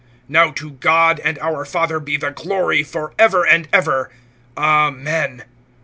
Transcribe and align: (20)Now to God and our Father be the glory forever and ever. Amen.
(20)Now 0.31 0.55
to 0.55 0.71
God 0.71 1.19
and 1.23 1.37
our 1.37 1.63
Father 1.63 1.99
be 1.99 2.17
the 2.17 2.31
glory 2.31 2.81
forever 2.81 3.45
and 3.45 3.67
ever. 3.71 4.09
Amen. 4.57 5.43